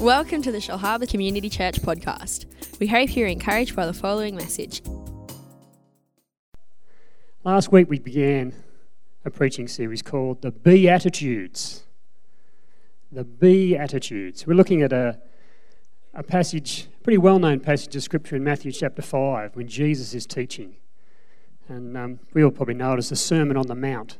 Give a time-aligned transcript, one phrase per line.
[0.00, 2.46] Welcome to the Shellharbour Community Church podcast.
[2.80, 4.80] We hope you're encouraged by the following message.
[7.44, 8.54] Last week we began
[9.26, 11.82] a preaching series called The Beatitudes.
[13.12, 14.46] The Beatitudes.
[14.46, 15.20] We're looking at a,
[16.14, 20.14] a passage, a pretty well known passage of Scripture in Matthew chapter 5 when Jesus
[20.14, 20.76] is teaching.
[21.68, 24.16] And um, we all probably know it as the Sermon on the Mount.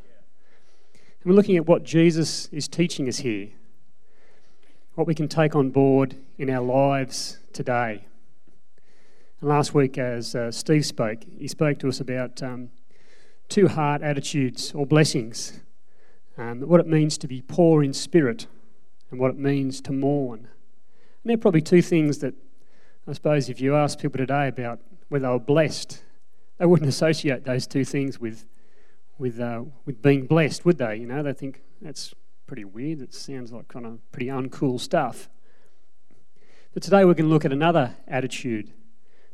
[0.92, 3.52] And we're looking at what Jesus is teaching us here
[5.00, 8.04] what we can take on board in our lives today.
[9.40, 12.68] And last week, as uh, Steve spoke, he spoke to us about um,
[13.48, 15.60] two heart attitudes or blessings,
[16.36, 18.46] um, what it means to be poor in spirit
[19.10, 20.40] and what it means to mourn.
[20.40, 22.34] And they're probably two things that
[23.08, 26.02] I suppose if you ask people today about whether they were blessed,
[26.58, 28.44] they wouldn't associate those two things with,
[29.16, 30.96] with, uh, with being blessed, would they?
[30.96, 32.14] You know, they think that's
[32.50, 33.00] pretty weird.
[33.00, 35.30] It sounds like kind of pretty uncool stuff.
[36.74, 38.72] But today we're going to look at another attitude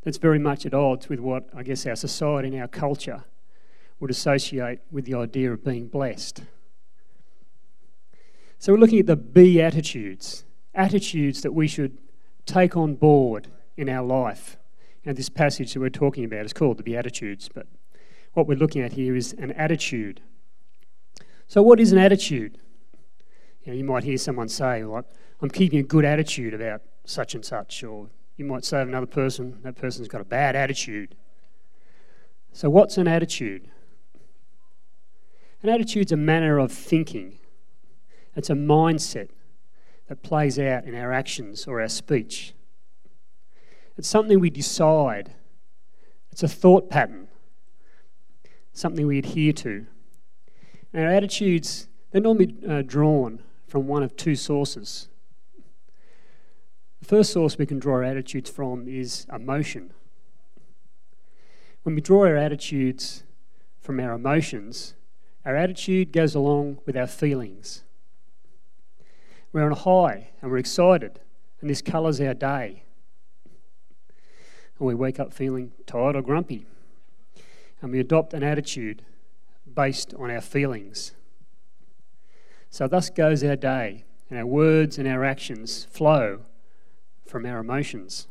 [0.02, 3.24] that's very much at odds with what I guess our society and our culture
[4.00, 6.42] would associate with the idea of being blessed.
[8.58, 11.96] So we're looking at the Beatitudes, attitudes that we should
[12.44, 14.58] take on board in our life.
[15.06, 17.66] And this passage that we're talking about is called the Beatitudes, but
[18.34, 20.20] what we're looking at here is an attitude.
[21.46, 22.58] So, what is an attitude?
[23.66, 25.04] You, know, you might hear someone say, like,
[25.42, 29.06] I'm keeping a good attitude about such and such, or you might say of another
[29.06, 31.16] person, that person's got a bad attitude.
[32.52, 33.68] So, what's an attitude?
[35.64, 37.38] An attitude's a manner of thinking,
[38.36, 39.30] it's a mindset
[40.06, 42.54] that plays out in our actions or our speech.
[43.96, 45.34] It's something we decide,
[46.30, 47.26] it's a thought pattern,
[48.72, 49.86] something we adhere to.
[50.92, 53.42] And our attitudes, they're normally uh, drawn
[53.76, 55.10] from one of two sources.
[57.00, 59.92] The first source we can draw our attitudes from is emotion.
[61.82, 63.24] When we draw our attitudes
[63.78, 64.94] from our emotions,
[65.44, 67.82] our attitude goes along with our feelings.
[69.52, 71.20] We're on a high and we're excited,
[71.60, 72.82] and this colours our day.
[74.78, 76.64] And we wake up feeling tired or grumpy,
[77.82, 79.02] and we adopt an attitude
[79.70, 81.12] based on our feelings.
[82.76, 86.40] So, thus goes our day, and our words and our actions flow
[87.24, 88.28] from our emotions.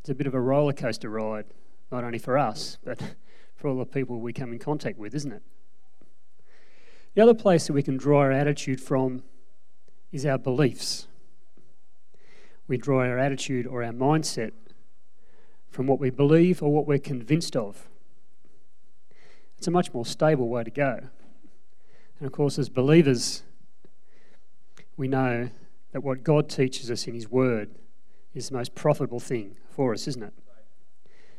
[0.00, 1.44] It's a bit of a roller coaster ride,
[1.92, 3.00] not only for us, but
[3.54, 5.42] for all the people we come in contact with, isn't it?
[7.14, 9.22] The other place that we can draw our attitude from
[10.10, 11.06] is our beliefs.
[12.66, 14.50] We draw our attitude or our mindset
[15.70, 17.88] from what we believe or what we're convinced of.
[19.58, 21.08] It's a much more stable way to go.
[22.18, 23.42] And of course, as believers,
[24.96, 25.50] we know
[25.92, 27.70] that what God teaches us in His Word
[28.34, 30.32] is the most profitable thing for us, isn't it?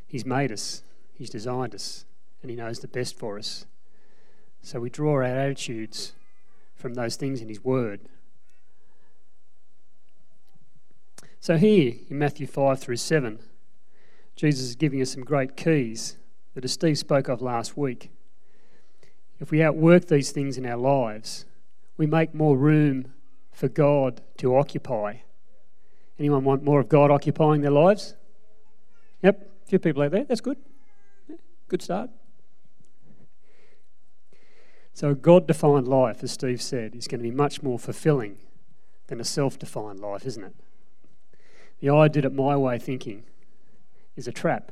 [0.06, 0.84] He's made us,
[1.14, 2.06] He's designed us,
[2.42, 3.66] and He knows the best for us.
[4.62, 6.14] So we draw our attitudes
[6.76, 8.02] from those things in His Word.
[11.40, 13.40] So here in Matthew 5 through 7,
[14.36, 16.18] Jesus is giving us some great keys
[16.54, 18.12] that, as Steve spoke of last week,
[19.40, 21.46] if we outwork these things in our lives,
[21.98, 23.14] we make more room
[23.52, 25.18] for God to occupy.
[26.20, 28.16] Anyone want more of God occupying their lives?
[29.22, 30.24] Yep, a few people out there.
[30.24, 30.58] That's good.
[31.68, 32.10] Good start.
[34.94, 38.38] So, a God defined life, as Steve said, is going to be much more fulfilling
[39.08, 40.56] than a self defined life, isn't it?
[41.80, 43.24] The I did it my way thinking
[44.16, 44.72] is a trap.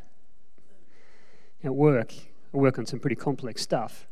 [1.64, 2.14] At work,
[2.54, 4.08] I work on some pretty complex stuff.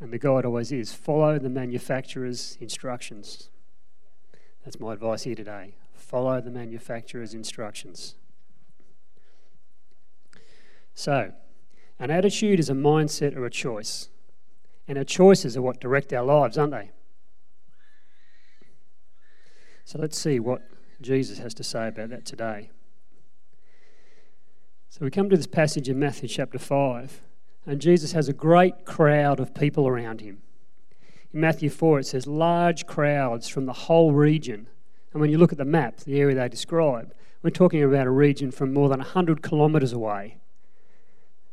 [0.00, 3.50] And the guide always is follow the manufacturer's instructions.
[4.64, 5.74] That's my advice here today.
[5.92, 8.14] Follow the manufacturer's instructions.
[10.94, 11.32] So,
[11.98, 14.08] an attitude is a mindset or a choice.
[14.88, 16.90] And our choices are what direct our lives, aren't they?
[19.84, 20.62] So let's see what
[21.00, 22.70] Jesus has to say about that today.
[24.88, 27.22] So we come to this passage in Matthew chapter 5
[27.66, 30.42] and Jesus has a great crowd of people around him.
[31.32, 34.68] In Matthew 4, it says large crowds from the whole region.
[35.12, 38.10] And when you look at the map, the area they describe, we're talking about a
[38.10, 40.38] region from more than 100 kilometres away.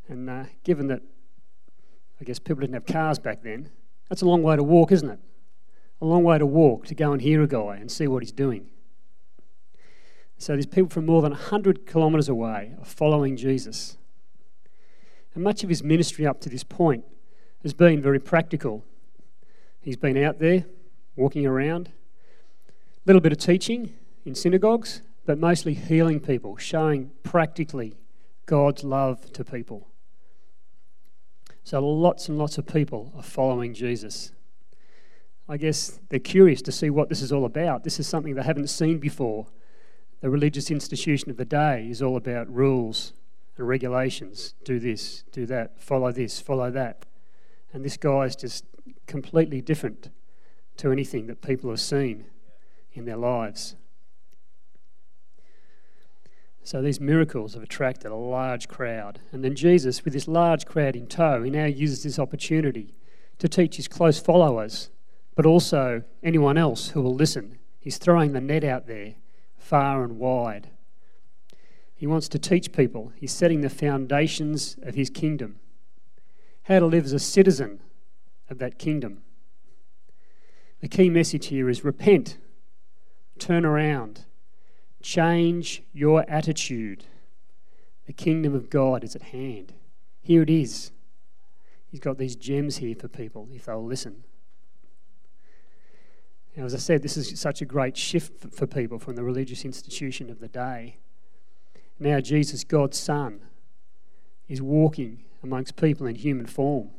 [0.07, 1.01] And uh, given that,
[2.19, 3.69] I guess people didn't have cars back then,
[4.09, 5.19] that's a long way to walk, isn't it?
[6.01, 8.31] A long way to walk to go and hear a guy and see what he's
[8.31, 8.69] doing.
[10.37, 13.97] So these people from more than 100 kilometres away are following Jesus.
[15.37, 17.05] And much of his ministry up to this point
[17.61, 18.83] has been very practical.
[19.79, 20.65] He's been out there,
[21.15, 21.91] walking around,
[22.69, 22.71] a
[23.05, 23.93] little bit of teaching
[24.25, 27.99] in synagogues, but mostly healing people, showing practically
[28.47, 29.87] God's love to people.
[31.63, 34.31] So lots and lots of people are following Jesus.
[35.47, 37.83] I guess they're curious to see what this is all about.
[37.83, 39.45] This is something they haven't seen before.
[40.21, 43.13] The religious institution of the day is all about rules
[43.57, 44.53] and regulations.
[44.63, 47.05] Do this, do that, follow this, follow that.
[47.73, 48.65] And this guy is just
[49.05, 50.09] completely different
[50.77, 52.25] to anything that people have seen
[52.93, 53.75] in their lives.
[56.63, 59.19] So these miracles have attracted a large crowd.
[59.31, 62.93] And then Jesus, with this large crowd in tow, he now uses this opportunity
[63.39, 64.89] to teach his close followers,
[65.35, 67.57] but also anyone else who will listen.
[67.79, 69.15] He's throwing the net out there
[69.57, 70.69] far and wide.
[71.97, 73.11] He wants to teach people.
[73.15, 75.59] He's setting the foundations of his kingdom.
[76.63, 77.79] How to live as a citizen
[78.49, 79.23] of that kingdom.
[80.79, 82.37] The key message here is repent,
[83.39, 84.25] turn around,
[85.01, 87.05] change your attitude.
[88.05, 89.73] The kingdom of God is at hand.
[90.21, 90.91] Here it is.
[91.87, 94.23] He's got these gems here for people if they'll listen.
[96.55, 99.65] Now, as I said, this is such a great shift for people from the religious
[99.65, 100.97] institution of the day.
[101.99, 103.41] Now, Jesus, God's Son,
[104.47, 106.91] is walking amongst people in human form.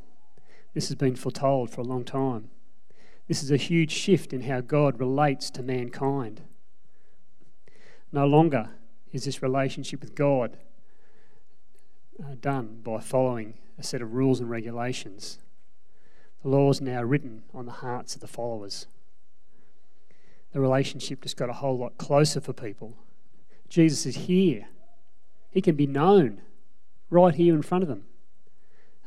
[0.75, 2.51] This has been foretold for a long time.
[3.27, 6.43] This is a huge shift in how God relates to mankind.
[8.11, 8.71] No longer
[9.13, 10.57] is this relationship with God
[12.23, 15.39] uh, done by following a set of rules and regulations.
[16.43, 18.87] The law is now written on the hearts of the followers.
[20.53, 22.97] The relationship just got a whole lot closer for people.
[23.69, 24.67] Jesus is here.
[25.51, 26.43] He can be known
[27.11, 28.05] right here in front of them.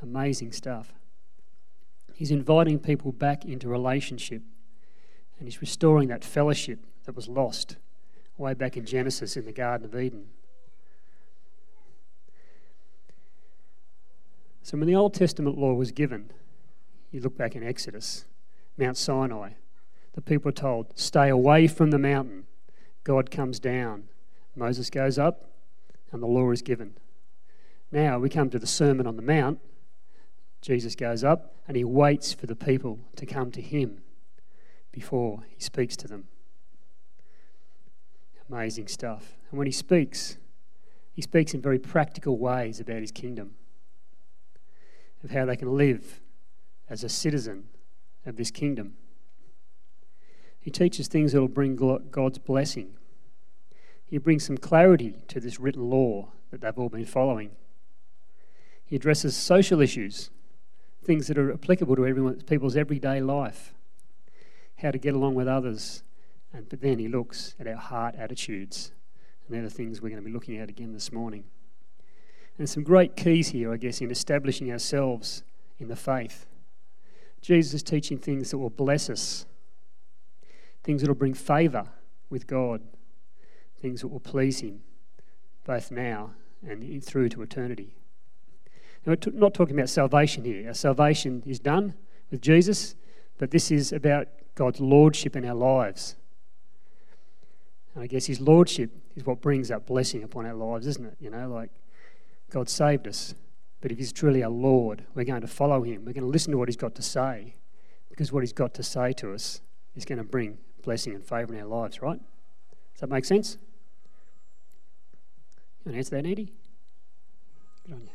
[0.01, 0.93] Amazing stuff.
[2.13, 4.41] He's inviting people back into relationship
[5.39, 7.77] and he's restoring that fellowship that was lost
[8.37, 10.25] way back in Genesis in the Garden of Eden.
[14.63, 16.31] So, when the Old Testament law was given,
[17.11, 18.25] you look back in Exodus,
[18.77, 19.53] Mount Sinai,
[20.13, 22.45] the people are told, stay away from the mountain.
[23.03, 24.03] God comes down.
[24.55, 25.50] Moses goes up,
[26.11, 26.93] and the law is given.
[27.91, 29.59] Now we come to the Sermon on the Mount,
[30.61, 34.01] Jesus goes up and he waits for the people to come to him
[34.91, 36.27] before he speaks to them.
[38.49, 39.37] Amazing stuff.
[39.49, 40.37] And when he speaks,
[41.13, 43.55] he speaks in very practical ways about his kingdom,
[45.23, 46.21] of how they can live
[46.89, 47.65] as a citizen
[48.25, 48.93] of this kingdom.
[50.59, 52.93] He teaches things that will bring God's blessing.
[54.11, 57.51] He brings some clarity to this written law that they've all been following.
[58.85, 60.29] He addresses social issues
[61.03, 63.73] things that are applicable to people's everyday life,
[64.79, 66.03] how to get along with others.
[66.53, 68.91] And, but then he looks at our heart attitudes.
[69.47, 71.45] And they're the things we're going to be looking at again this morning.
[72.59, 75.43] And some great keys here, I guess, in establishing ourselves
[75.79, 76.45] in the faith.
[77.41, 79.45] Jesus is teaching things that will bless us,
[80.83, 81.87] things that will bring favour
[82.29, 82.81] with God,
[83.81, 84.81] things that will please Him,
[85.65, 86.31] both now
[86.67, 87.95] and through to eternity.
[89.05, 90.67] Now, we're not talking about salvation here.
[90.67, 91.95] Our salvation is done
[92.29, 92.95] with Jesus,
[93.39, 96.15] but this is about God's lordship in our lives.
[97.95, 101.17] And I guess His lordship is what brings that blessing upon our lives, isn't it?
[101.19, 101.71] You know, like
[102.51, 103.33] God saved us,
[103.81, 106.05] but if He's truly our Lord, we're going to follow Him.
[106.05, 107.55] We're going to listen to what He's got to say,
[108.09, 109.61] because what He's got to say to us
[109.95, 112.19] is going to bring blessing and favour in our lives, right?
[112.93, 113.57] Does that make sense?
[115.83, 116.53] You want to answer that, Andy?
[117.85, 118.09] Good on you.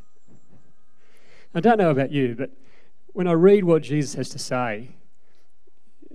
[1.53, 2.51] I don't know about you, but
[3.09, 4.91] when I read what Jesus has to say,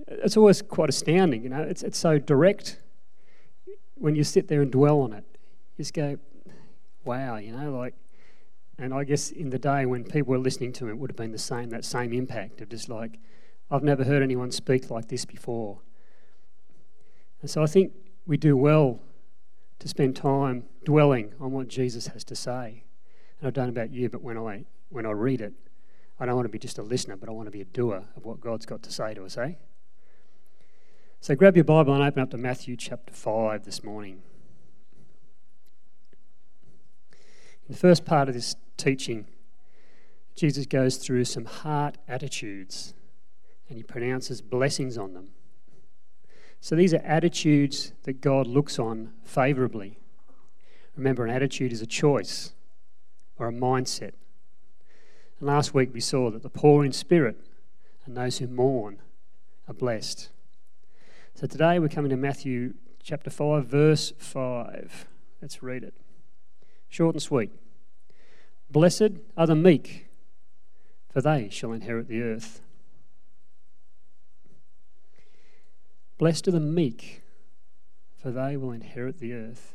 [0.08, 1.44] it's always quite astounding.
[1.44, 2.78] You know, it's, it's so direct.
[3.96, 5.26] When you sit there and dwell on it,
[5.78, 6.18] you just go,
[7.04, 7.96] wow, you know, like,
[8.78, 11.18] and I guess in the day when people were listening to him, it would have
[11.18, 13.20] been the same, that same impact of just like,
[13.70, 15.80] I've never heard anyone speak like this before.
[17.42, 17.92] And so I think
[18.26, 19.00] we do well
[19.80, 22.84] to spend time dwelling on what Jesus has to say.
[23.40, 25.54] And I don't know about you, but when I when I read it,
[26.20, 28.04] I don't want to be just a listener, but I want to be a doer
[28.16, 29.54] of what God's got to say to us, eh?
[31.20, 34.22] So grab your Bible and open up to Matthew chapter 5 this morning.
[37.68, 39.28] In the first part of this teaching,
[40.36, 42.94] Jesus goes through some heart attitudes
[43.70, 45.30] and he pronounces blessings on them.
[46.60, 50.01] So these are attitudes that God looks on favourably.
[50.96, 52.54] Remember, an attitude is a choice
[53.38, 54.14] or a mindset.
[55.40, 57.40] And last week we saw that the poor in spirit
[58.06, 59.00] and those who mourn
[59.68, 60.30] are blessed.
[61.34, 65.08] So today we're coming to Matthew chapter 5, verse 5.
[65.42, 65.96] Let's read it.
[66.90, 67.52] Short and sweet.
[68.70, 70.08] Blessed are the meek,
[71.10, 72.62] for they shall inherit the earth.
[76.18, 77.24] Blessed are the meek,
[78.22, 79.74] for they will inherit the earth.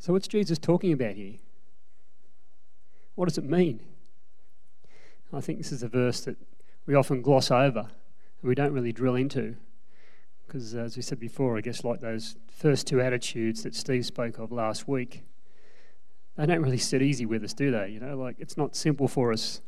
[0.00, 1.34] So, what's Jesus talking about here?
[3.16, 3.80] What does it mean?
[5.30, 6.38] I think this is a verse that
[6.86, 9.56] we often gloss over and we don't really drill into.
[10.46, 14.06] Because, uh, as we said before, I guess like those first two attitudes that Steve
[14.06, 15.22] spoke of last week,
[16.34, 17.88] they don't really sit easy with us, do they?
[17.88, 19.60] You know, like it's not simple for us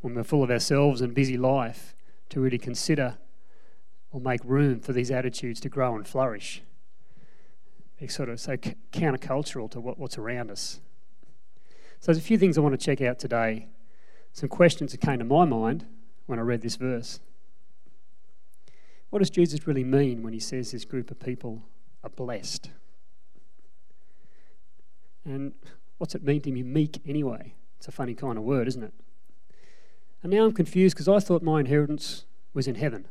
[0.00, 1.94] when we're full of ourselves and busy life
[2.30, 3.18] to really consider
[4.10, 6.62] or make room for these attitudes to grow and flourish.
[8.08, 10.80] Sort of so countercultural to what, what's around us.
[12.00, 13.68] So there's a few things I want to check out today.
[14.32, 15.86] Some questions that came to my mind
[16.26, 17.20] when I read this verse.
[19.10, 21.62] What does Jesus really mean when he says this group of people
[22.02, 22.70] are blessed?
[25.24, 25.52] And
[25.98, 27.54] what's it mean to be meek anyway?
[27.76, 28.94] It's a funny kind of word, isn't it?
[30.22, 33.06] And now I'm confused because I thought my inheritance was in heaven.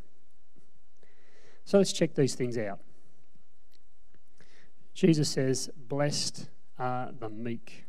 [1.63, 2.79] So let's check these things out.
[4.93, 7.85] Jesus says, Blessed are the meek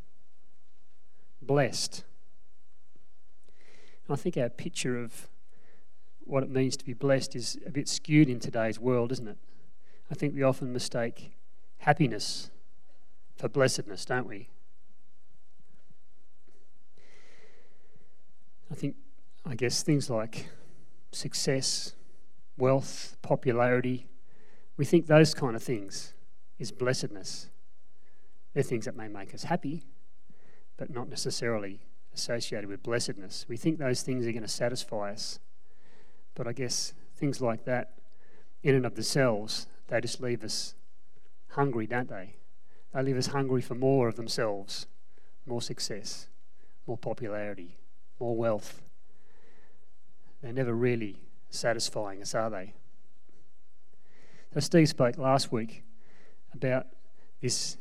[1.43, 2.05] blessed.
[4.07, 5.29] And I think our picture of
[6.21, 9.39] what it means to be blessed is a bit skewed in today's world, isn't it?
[10.11, 11.33] I think we often mistake
[11.79, 12.51] happiness
[13.37, 14.49] for blessedness, don't we?
[18.71, 18.97] I think,
[19.45, 20.47] I guess, things like
[21.11, 21.95] success,
[22.57, 24.07] wealth, popularity,
[24.77, 26.15] we think those kind of things
[26.61, 27.49] is blessedness.
[28.55, 29.83] They're things that may make us happy,
[30.77, 31.81] but not necessarily
[32.15, 33.47] associated with blessedness.
[33.49, 35.41] We think those things are going to satisfy us,
[36.35, 37.95] but I guess things like that,
[38.63, 40.75] in and of themselves, they just leave us
[41.49, 42.37] hungry, don't they?
[42.93, 44.87] They leave us hungry for more of themselves,
[45.47, 46.29] more success,
[46.87, 47.79] more popularity,
[48.19, 48.83] more wealth.
[50.43, 52.75] They're never really satisfying us, are they?
[54.53, 55.85] So, Steve spoke last week
[56.55, 56.87] about
[57.41, 57.77] this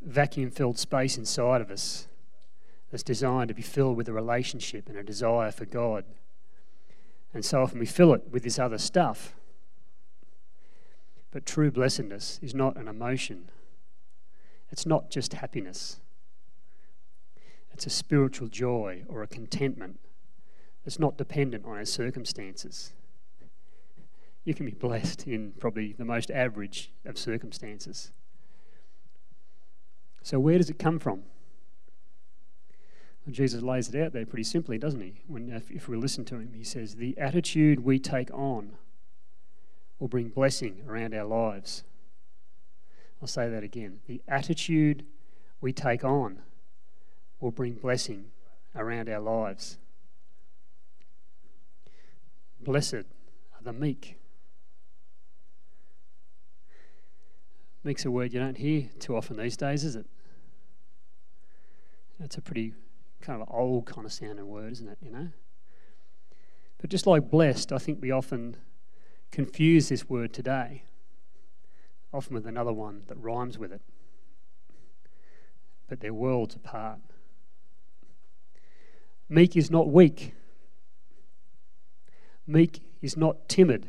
[0.00, 2.06] vacuum filled space inside of us
[2.90, 6.04] that's designed to be filled with a relationship and a desire for God.
[7.34, 9.34] And so often we fill it with this other stuff.
[11.30, 13.50] But true blessedness is not an emotion,
[14.70, 16.00] it's not just happiness.
[17.72, 20.00] It's a spiritual joy or a contentment
[20.84, 22.92] that's not dependent on our circumstances.
[24.48, 28.12] You can be blessed in probably the most average of circumstances.
[30.22, 31.24] So, where does it come from?
[33.30, 35.20] Jesus lays it out there pretty simply, doesn't he?
[35.26, 38.78] When, if, if we listen to him, he says, The attitude we take on
[39.98, 41.84] will bring blessing around our lives.
[43.20, 44.00] I'll say that again.
[44.06, 45.04] The attitude
[45.60, 46.38] we take on
[47.38, 48.30] will bring blessing
[48.74, 49.76] around our lives.
[52.58, 54.14] Blessed are the meek.
[57.84, 60.06] Meek's a word you don't hear too often these days, is it?
[62.18, 62.74] That's a pretty
[63.20, 64.98] kind of old kind of sounding word, isn't it?
[65.00, 65.28] You know?
[66.80, 68.56] But just like blessed, I think we often
[69.30, 70.84] confuse this word today,
[72.12, 73.82] often with another one that rhymes with it.
[75.88, 77.00] But they're worlds apart.
[79.28, 80.34] Meek is not weak.
[82.46, 83.88] Meek is not timid.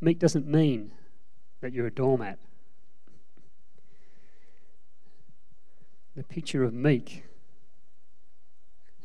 [0.00, 0.92] Meek doesn't mean
[1.60, 2.38] that you're a doormat.
[6.16, 7.24] The picture of meek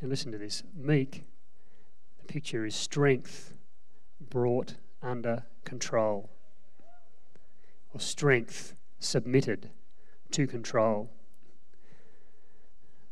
[0.01, 1.23] and listen to this meek,
[2.19, 3.57] the picture is strength
[4.29, 6.29] brought under control,
[7.91, 9.71] or strength submitted
[10.29, 11.09] to control.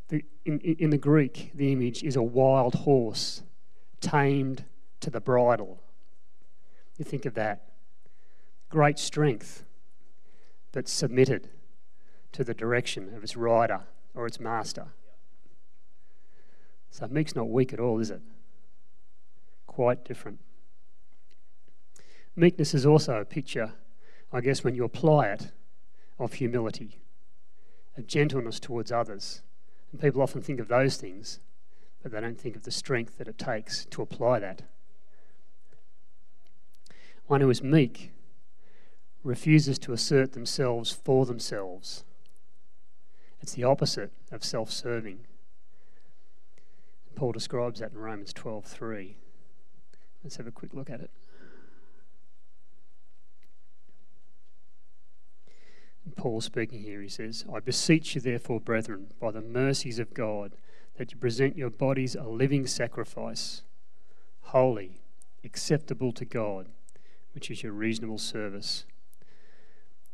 [0.09, 3.41] The, in, in the Greek, the image is a wild horse
[4.00, 4.65] tamed
[5.00, 5.81] to the bridle.
[6.97, 7.73] You think of that.
[8.74, 9.65] Great strength,
[10.72, 11.48] but submitted
[12.32, 13.82] to the direction of its rider
[14.15, 14.88] or its master.
[16.89, 18.22] So meek's not weak at all, is it?
[19.68, 20.39] Quite different.
[22.36, 23.74] Meekness is also a picture,
[24.32, 25.51] I guess, when you apply it,
[26.18, 26.98] of humility,
[27.96, 29.44] of gentleness towards others.
[29.92, 31.39] And people often think of those things,
[32.01, 34.63] but they don't think of the strength that it takes to apply that.
[37.27, 38.10] One who is meek
[39.24, 42.03] refuses to assert themselves for themselves.
[43.42, 45.20] It's the opposite of self serving.
[47.15, 49.15] Paul describes that in Romans 12:3.
[50.24, 51.12] Let's have a quick look at it.
[56.15, 60.56] Paul speaking here, he says, I beseech you, therefore, brethren, by the mercies of God,
[60.98, 63.63] that you present your bodies a living sacrifice,
[64.42, 65.01] holy,
[65.44, 66.70] acceptable to God,
[67.34, 68.86] which is your reasonable service.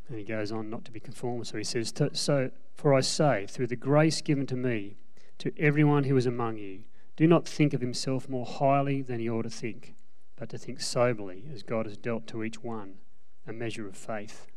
[0.10, 1.48] And he goes on not to be conformed.
[1.48, 4.98] So he says, So, for I say, through the grace given to me,
[5.38, 6.82] to everyone who is among you,
[7.16, 9.94] do not think of himself more highly than he ought to think,
[10.36, 12.96] but to think soberly, as God has dealt to each one
[13.48, 14.48] a measure of faith.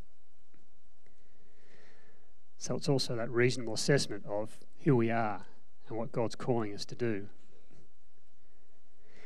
[2.57, 5.45] So it's also that reasonable assessment of who we are
[5.87, 7.27] and what God's calling us to do.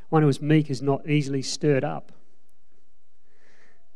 [0.10, 2.12] One who is meek is not easily stirred up.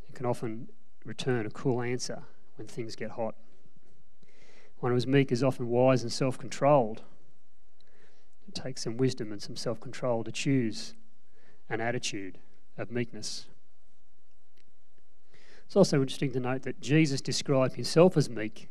[0.08, 0.68] It can often
[1.06, 2.24] return a cool answer
[2.56, 3.36] when things get hot.
[4.80, 7.04] One who is meek is often wise and self controlled.
[8.48, 10.96] It takes some wisdom and some self control to choose
[11.70, 12.40] an attitude
[12.78, 13.48] of meekness.
[15.66, 18.68] It's also interesting to note that Jesus described himself as meek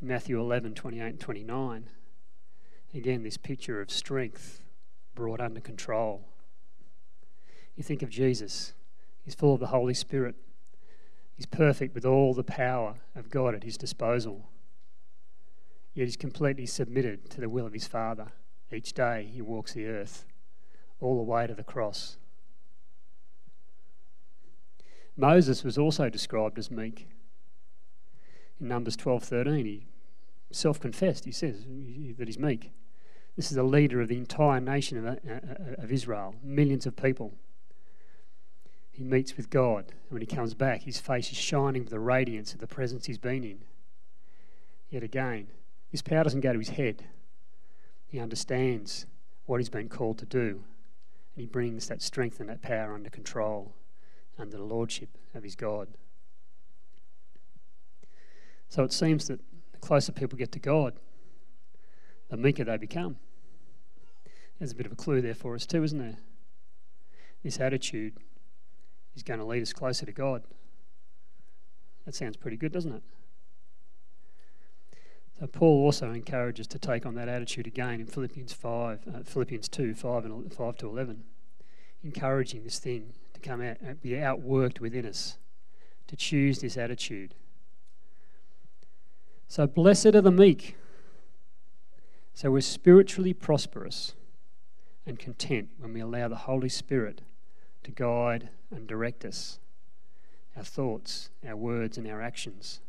[0.00, 1.90] in Matthew 11 28 and 29.
[2.94, 4.60] Again, this picture of strength
[5.14, 6.28] brought under control.
[7.74, 8.74] You think of Jesus,
[9.24, 10.34] he's full of the Holy Spirit.
[11.42, 14.48] He's perfect with all the power of God at his disposal.
[15.92, 18.28] Yet he's completely submitted to the will of his Father.
[18.70, 20.24] Each day he walks the earth,
[21.00, 22.16] all the way to the cross.
[25.16, 27.08] Moses was also described as meek.
[28.60, 29.88] In Numbers 12:13, he
[30.52, 31.24] self-confessed.
[31.24, 31.66] He says
[32.18, 32.70] that he's meek.
[33.34, 37.34] This is a leader of the entire nation of, uh, of Israel, millions of people.
[39.02, 41.98] He meets with God, and when he comes back, his face is shining with the
[41.98, 43.64] radiance of the presence he's been in.
[44.90, 45.48] Yet again,
[45.88, 47.06] his power doesn't go to his head.
[48.06, 49.06] He understands
[49.46, 50.62] what he's been called to do,
[51.34, 53.74] and he brings that strength and that power under control,
[54.38, 55.88] under the lordship of his God.
[58.68, 59.40] So it seems that
[59.72, 60.94] the closer people get to God,
[62.28, 63.16] the meeker they become.
[64.60, 66.18] There's a bit of a clue there for us, too, isn't there?
[67.42, 68.12] This attitude
[69.14, 70.42] is going to lead us closer to God.
[72.04, 73.02] That sounds pretty good, doesn't it?
[75.38, 79.68] So Paul also encourages to take on that attitude again in Philippians 5, uh, Philippians
[79.68, 81.24] 2, 5, and 5 to 11,
[82.04, 85.38] encouraging this thing to come out, uh, be outworked within us,
[86.06, 87.34] to choose this attitude.
[89.48, 90.76] So blessed are the meek.
[92.34, 94.14] So we're spiritually prosperous
[95.04, 97.22] and content when we allow the Holy Spirit
[97.84, 99.58] to guide and direct us,
[100.56, 102.80] our thoughts, our words, and our actions.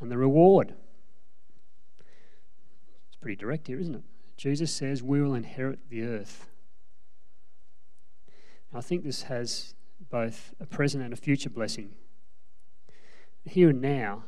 [0.00, 0.74] And the reward.
[3.08, 4.02] It's pretty direct here, isn't it?
[4.36, 6.46] Jesus says we will inherit the earth.
[8.72, 9.74] I think this has
[10.10, 11.94] both a present and a future blessing.
[13.44, 14.24] Here and now,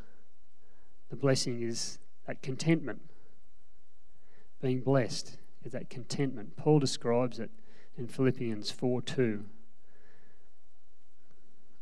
[1.11, 3.03] the blessing is that contentment.
[4.61, 6.57] Being blessed is that contentment.
[6.57, 7.51] Paul describes it
[8.01, 9.15] in Philippians 4 2.
[9.15, 9.27] I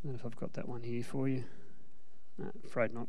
[0.02, 1.44] don't know if I've got that one here for you.
[2.36, 3.06] No, afraid not.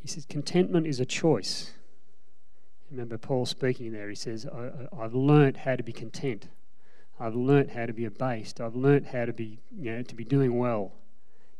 [0.00, 1.72] He says, Contentment is a choice.
[2.90, 4.08] Remember Paul speaking there.
[4.08, 6.48] He says, I, have learnt how to be content.
[7.18, 8.60] I've learnt how to be abased.
[8.60, 10.92] I've learnt how to be, you know, to be doing well.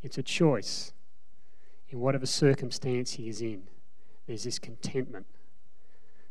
[0.02, 0.92] It's a choice.
[1.90, 3.62] In whatever circumstance he is in,
[4.26, 5.26] there's this contentment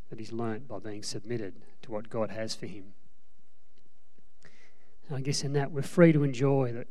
[0.10, 2.94] that he's learnt by being submitted to what God has for him.
[5.08, 6.88] And I guess in that we're free to enjoy that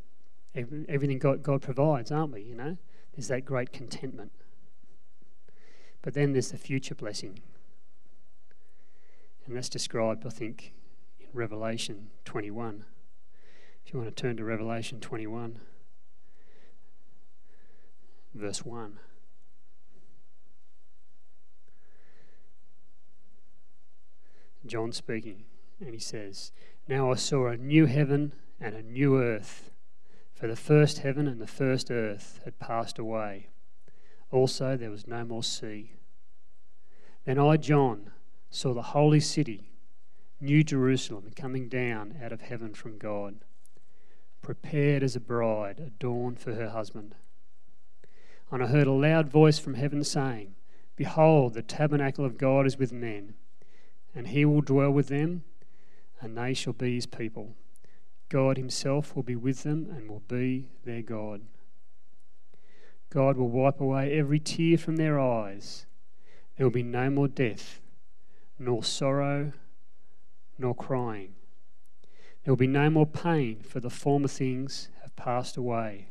[0.87, 2.41] everything God, God provides, aren't we?
[2.41, 2.77] You know,
[3.15, 4.31] there's that great contentment.
[6.01, 7.39] But then there's the future blessing.
[9.45, 10.73] And that's described, I think,
[11.19, 12.85] in Revelation 21.
[13.85, 15.59] If you want to turn to Revelation 21,
[18.33, 18.99] verse 1.
[24.69, 25.45] John speaking,
[25.81, 26.51] and he says,
[26.87, 29.71] Now I saw a new heaven and a new earth,
[30.33, 33.47] for the first heaven and the first earth had passed away.
[34.31, 35.93] Also, there was no more sea.
[37.25, 38.11] Then I, John,
[38.51, 39.71] saw the holy city,
[40.39, 43.39] New Jerusalem, coming down out of heaven from God,
[44.43, 47.15] prepared as a bride adorned for her husband.
[48.51, 50.55] And I heard a loud voice from heaven saying,
[50.95, 53.33] Behold, the tabernacle of God is with men
[54.15, 55.43] and he will dwell with them,
[56.21, 57.55] and they shall be his people.
[58.29, 61.41] God himself will be with them and will be their God.
[63.09, 65.87] God will wipe away every tear from their eyes.
[66.55, 67.81] There will be no more death,
[68.59, 69.53] nor sorrow,
[70.59, 71.33] nor crying.
[72.43, 76.09] There will be no more pain, for the former things have passed away.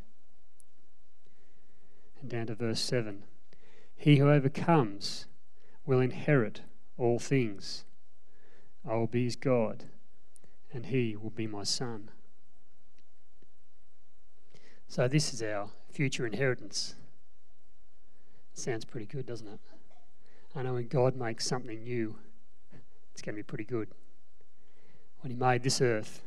[2.21, 3.23] And down to verse 7
[3.97, 5.27] He who overcomes
[5.87, 6.63] will inherit
[6.97, 7.85] all things.
[8.89, 9.85] I will be his God,
[10.73, 12.11] and he will be my son.
[14.87, 16.95] So, this is our future inheritance.
[18.55, 19.61] Sounds pretty good, doesn't it?
[20.57, 22.17] I know when God makes something new,
[23.13, 23.89] it's going to be pretty good.
[25.21, 26.23] When He made this earth,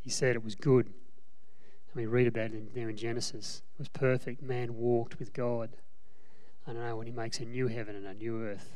[0.00, 0.86] He said it was good.
[0.86, 3.62] And we read about it in, there in Genesis.
[3.74, 4.40] It was perfect.
[4.40, 5.70] Man walked with God.
[6.66, 8.70] I know when He makes a new heaven and a new earth,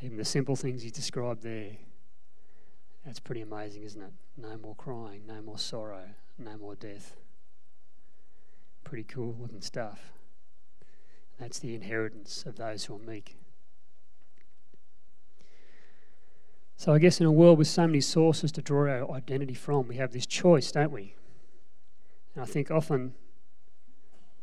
[0.00, 1.72] even the simple things He described there,
[3.06, 4.12] that's pretty amazing, isn't it?
[4.36, 7.14] No more crying, no more sorrow, no more death.
[8.82, 10.12] Pretty cool looking stuff.
[11.38, 13.36] That's the inheritance of those who are meek.
[16.76, 19.86] So, I guess in a world with so many sources to draw our identity from,
[19.86, 21.14] we have this choice, don't we?
[22.34, 23.14] And I think often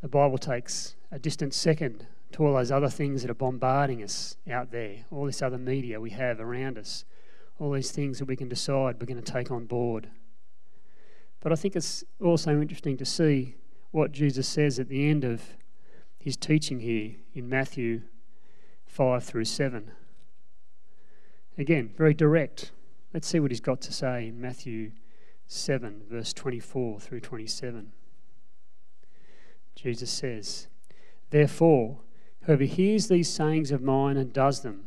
[0.00, 4.36] the Bible takes a distant second to all those other things that are bombarding us
[4.50, 7.04] out there, all this other media we have around us,
[7.58, 10.08] all these things that we can decide we're going to take on board.
[11.40, 13.56] But I think it's also interesting to see
[13.90, 15.42] what Jesus says at the end of
[16.18, 18.02] his teaching here in Matthew
[18.86, 19.92] 5 through 7.
[21.56, 22.72] Again, very direct.
[23.12, 24.92] Let's see what he's got to say in Matthew
[25.46, 27.92] 7, verse 24 through 27.
[29.76, 30.68] Jesus says,
[31.30, 31.98] Therefore,
[32.42, 34.86] whoever hears these sayings of mine and does them,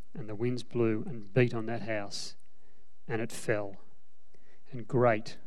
[0.17, 2.35] and the winds blew and beat on that house,
[3.07, 3.77] and it fell,
[4.71, 5.37] and great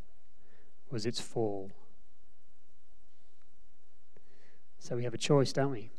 [0.91, 1.71] was its fall.
[4.79, 5.91] So we have a choice, don't we?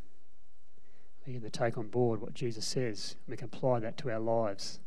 [1.25, 3.15] We can take on board what Jesus says.
[3.25, 4.79] And we can apply that to our lives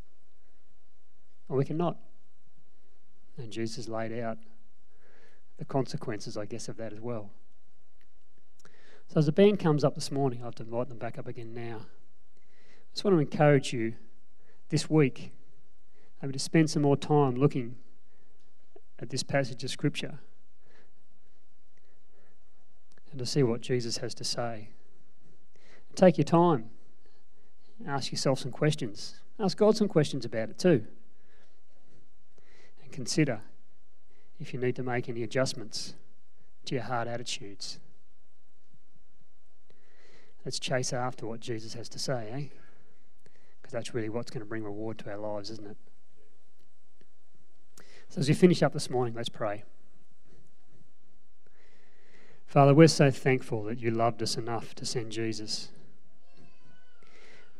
[1.48, 1.96] or we cannot.
[3.36, 4.38] And Jesus laid out
[5.58, 7.30] the consequences, I guess, of that as well.
[9.08, 11.26] So as the band comes up this morning, I have to invite them back up
[11.26, 11.86] again now.
[12.98, 13.94] I just want to encourage you
[14.70, 15.30] this week
[16.20, 17.76] maybe to spend some more time looking
[18.98, 20.18] at this passage of Scripture
[23.12, 24.70] and to see what Jesus has to say.
[25.94, 26.70] Take your time.
[27.86, 29.20] Ask yourself some questions.
[29.38, 30.84] Ask God some questions about it too
[32.82, 33.42] and consider
[34.40, 35.94] if you need to make any adjustments
[36.64, 37.78] to your heart attitudes.
[40.44, 42.58] Let's chase after what Jesus has to say, eh?
[43.68, 45.76] Because that's really what's going to bring reward to our lives, isn't it?
[48.08, 49.64] So, as we finish up this morning, let's pray.
[52.46, 55.68] Father, we're so thankful that you loved us enough to send Jesus.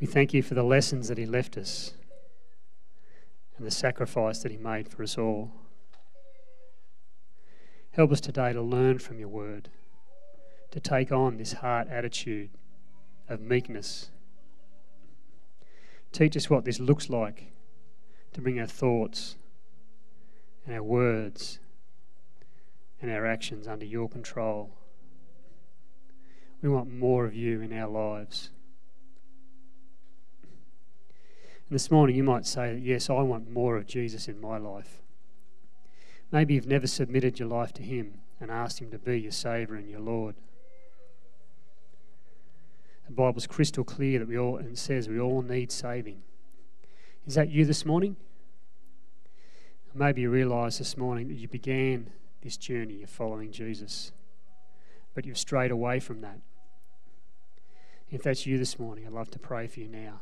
[0.00, 1.92] We thank you for the lessons that he left us
[3.58, 5.52] and the sacrifice that He made for us all.
[7.90, 9.68] Help us today to learn from your word,
[10.70, 12.48] to take on this heart attitude
[13.28, 14.08] of meekness.
[16.18, 17.52] Teach us what this looks like
[18.32, 19.36] to bring our thoughts
[20.66, 21.60] and our words
[23.00, 24.72] and our actions under your control.
[26.60, 28.50] We want more of you in our lives.
[30.42, 35.00] And this morning you might say, Yes, I want more of Jesus in my life.
[36.32, 39.76] Maybe you've never submitted your life to Him and asked Him to be your Saviour
[39.76, 40.34] and your Lord.
[43.08, 46.22] The Bible's crystal clear that we all and says we all need saving.
[47.26, 48.16] Is that you this morning?
[49.94, 52.10] Maybe you realise this morning that you began
[52.42, 54.12] this journey of following Jesus,
[55.14, 56.38] but you've strayed away from that.
[58.10, 60.20] If that's you this morning, I'd love to pray for you now.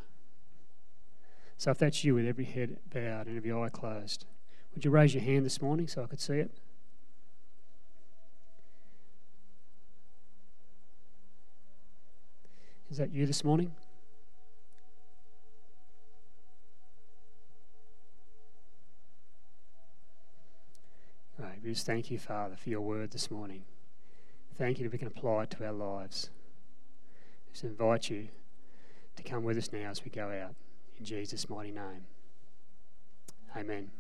[1.59, 4.25] So if that's you with every head bowed and every eye closed,
[4.75, 6.51] would you raise your hand this morning so I could see it?
[12.91, 13.73] Is that you this morning?
[21.39, 23.65] Right, we just thank you, Father, for your word this morning.
[24.57, 26.31] Thank you that we can apply it to our lives.
[27.53, 28.29] Just invite you
[29.17, 30.55] to come with us now as we go out.
[30.99, 32.07] In Jesus' mighty name.
[33.57, 33.91] Amen.